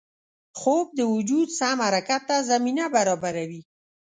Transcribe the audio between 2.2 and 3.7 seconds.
ته زمینه برابروي